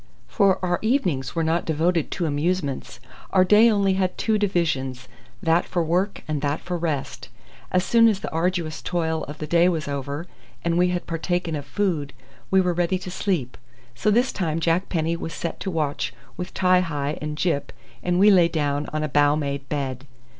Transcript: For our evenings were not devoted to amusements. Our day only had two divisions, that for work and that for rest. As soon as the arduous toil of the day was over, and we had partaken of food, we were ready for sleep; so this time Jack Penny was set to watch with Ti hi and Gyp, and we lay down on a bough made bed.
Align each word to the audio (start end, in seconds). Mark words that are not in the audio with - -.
For 0.27 0.57
our 0.65 0.79
evenings 0.81 1.35
were 1.35 1.43
not 1.43 1.63
devoted 1.63 2.09
to 2.09 2.25
amusements. 2.25 2.99
Our 3.29 3.45
day 3.45 3.69
only 3.69 3.93
had 3.93 4.17
two 4.17 4.39
divisions, 4.39 5.07
that 5.43 5.63
for 5.63 5.83
work 5.83 6.23
and 6.27 6.41
that 6.41 6.59
for 6.59 6.75
rest. 6.75 7.29
As 7.71 7.83
soon 7.85 8.07
as 8.07 8.19
the 8.19 8.31
arduous 8.31 8.81
toil 8.81 9.23
of 9.25 9.37
the 9.37 9.45
day 9.45 9.69
was 9.69 9.87
over, 9.87 10.25
and 10.65 10.75
we 10.75 10.87
had 10.87 11.05
partaken 11.05 11.55
of 11.55 11.67
food, 11.67 12.13
we 12.49 12.59
were 12.59 12.73
ready 12.73 12.97
for 12.97 13.11
sleep; 13.11 13.59
so 13.93 14.09
this 14.09 14.31
time 14.33 14.59
Jack 14.59 14.89
Penny 14.89 15.15
was 15.15 15.35
set 15.35 15.59
to 15.59 15.69
watch 15.69 16.15
with 16.35 16.51
Ti 16.55 16.79
hi 16.79 17.19
and 17.21 17.37
Gyp, 17.37 17.69
and 18.01 18.17
we 18.17 18.31
lay 18.31 18.47
down 18.47 18.87
on 18.91 19.03
a 19.03 19.07
bough 19.07 19.35
made 19.35 19.69
bed. 19.69 20.07